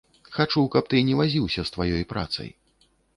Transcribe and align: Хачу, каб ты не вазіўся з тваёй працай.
Хачу, 0.35 0.61
каб 0.75 0.87
ты 0.93 1.01
не 1.09 1.17
вазіўся 1.19 1.65
з 1.67 1.75
тваёй 1.75 2.03
працай. 2.15 2.49